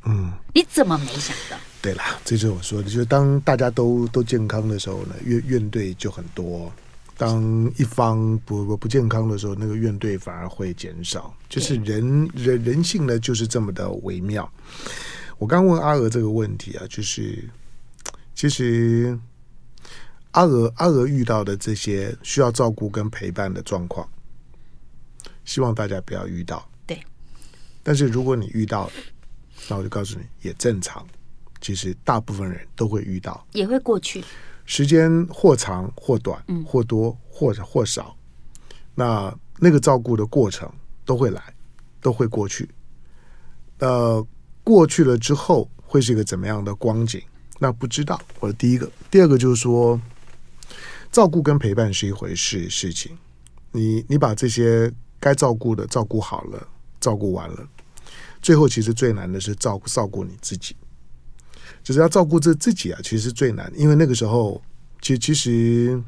[0.06, 1.56] 嗯，你怎么没想到？
[1.80, 6.72] 对啦，这就是我说的，就是当大家都都健康的时候呢，怨怨对就很多。
[7.18, 11.32] 当一方不不不健康的时候，那个怨怼反而会减少。
[11.48, 14.52] 就是人人人性呢，就是这么的微妙。
[15.38, 17.48] 我刚问阿娥这个问题啊，就是
[18.34, 19.16] 其实
[20.32, 24.08] 阿娥阿娥遇到的这些需要照顾跟陪伴的状况，
[25.46, 26.68] 希望大家不要遇到。
[26.86, 27.02] 对。
[27.84, 28.94] 但是如果你遇到了，
[29.70, 31.06] 那我就告诉你，也正常。
[31.60, 34.24] 其实大部分人都会遇到，也会过去。
[34.66, 38.16] 时间或长或短，或多或或少，
[38.96, 40.72] 那那个照顾的过程
[41.06, 41.54] 都会来，
[42.00, 42.70] 都会过去。
[43.80, 44.26] 呃，
[44.64, 47.22] 过去了之后会是一个怎么样的光景？
[47.60, 48.20] 那不知道。
[48.40, 50.00] 我的第一个，第二个就是说，
[51.12, 53.18] 照顾跟陪伴是一回事事情。
[53.72, 56.68] 你你把这些该照顾的照顾好了，
[57.00, 57.68] 照顾完了，
[58.42, 60.76] 最后其实最难的是照顾照顾你自己。
[61.84, 64.62] 就是要照顾自自己啊，其实最难，因为那个时候，
[65.02, 66.00] 其其实，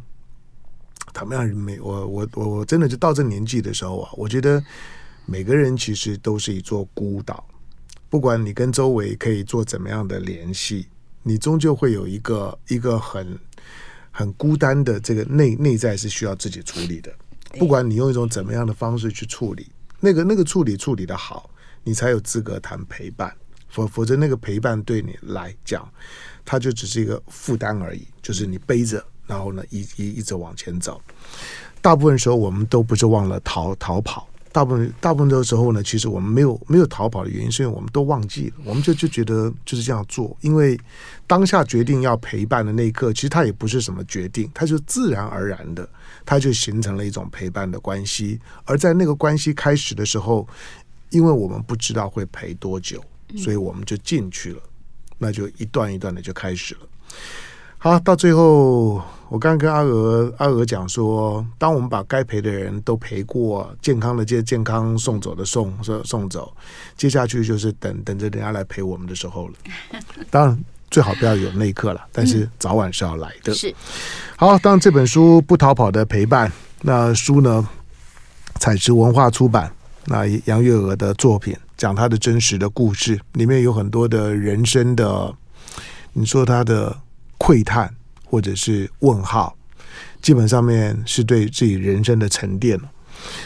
[1.13, 4.63] 他们让每我我我我真的就到这年纪的时候啊，我觉得
[5.25, 7.43] 每个人其实都是一座孤岛，
[8.09, 10.87] 不管你跟周围可以做怎么样的联系，
[11.23, 13.35] 你终究会有一个一个很
[14.15, 17.11] 很孤单的这个内内在是需要自己处理的，
[17.57, 19.67] 不管你用一种怎么样的方式去处理，
[19.99, 21.49] 那个那个处理处理的好，
[21.83, 23.35] 你才有资格谈陪伴。
[23.69, 25.91] 否否则那个陪伴对你来讲，
[26.45, 31.01] 它就只是一个负担而已，就是你背着，然后呢一一一直往前走。
[31.81, 34.29] 大部分时候我们都不是忘了逃逃跑。
[34.53, 40.37] 大部分大部分的时候呢，其实我们没有没有逃跑的原因，是因为我们都忘记了，我们就就觉得就是这样做。
[40.41, 40.79] 因为
[41.25, 45.89] 当下决定要陪伴的那一刻，其实它也不是什么决定，它就自然而然的，
[46.23, 48.39] 它就形成了一种陪伴的关系。
[48.65, 50.47] 而在那个关系开始的时候，
[51.09, 53.03] 因为我们不知道会陪多久，
[53.35, 54.61] 所以我们就进去了，
[55.17, 56.81] 那就一段一段的就开始了。
[57.83, 66.55] 好，到最后，我刚刚跟阿娥阿娥讲说，当我们把该陪的人都陪过，健康的接健康送走的送送送走，
[66.95, 69.53] 接下去就是等等着人家来陪我们的时候了。
[70.31, 73.53] 当然，最好不要有那一刻了，但是早晚是要来的。
[73.53, 73.75] 是。
[74.37, 76.49] 好，当这本书《不逃跑的陪伴》，
[76.83, 77.67] 那书呢，
[78.61, 79.69] 采石文化出版，
[80.05, 85.35] 那杨月娥的作品，讲她的真实的故事，里面有很多的人生的，
[86.13, 87.02] 你说她的。
[87.43, 89.53] 喟叹或者是问号，
[90.21, 92.79] 基本上面是对自己人生的沉淀。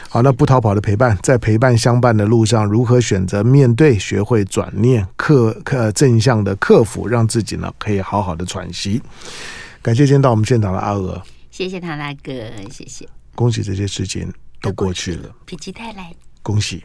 [0.07, 9.01] 好，那不逃跑的陪伴，在陪伴相伴的路上，如何选择面对，学会转念，克克正向的克服，让自己呢可以好好的喘息。
[9.81, 11.19] 感谢今天到我们现场的阿娥，
[11.49, 12.31] 谢谢唐大哥，
[12.71, 13.07] 谢谢。
[13.33, 14.31] 恭喜这些事情
[14.61, 16.83] 都过去了，否极泰来，恭喜。